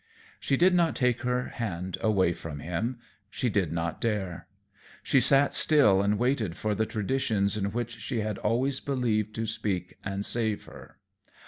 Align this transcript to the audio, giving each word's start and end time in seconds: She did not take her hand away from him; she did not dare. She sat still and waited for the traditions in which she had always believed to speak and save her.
She 0.39 0.57
did 0.57 0.73
not 0.73 0.95
take 0.95 1.21
her 1.21 1.49
hand 1.49 1.99
away 2.01 2.33
from 2.33 2.59
him; 2.59 2.97
she 3.29 3.49
did 3.49 3.71
not 3.71 4.01
dare. 4.01 4.47
She 5.03 5.19
sat 5.19 5.53
still 5.53 6.01
and 6.01 6.17
waited 6.17 6.57
for 6.57 6.73
the 6.73 6.87
traditions 6.87 7.55
in 7.55 7.65
which 7.71 7.99
she 7.99 8.21
had 8.21 8.39
always 8.39 8.79
believed 8.79 9.35
to 9.35 9.45
speak 9.45 9.99
and 10.03 10.25
save 10.25 10.63
her. 10.63 10.97